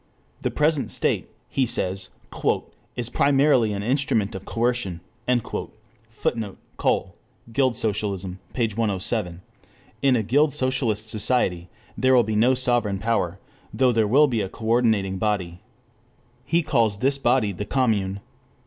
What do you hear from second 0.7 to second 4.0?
state, he says, "is primarily an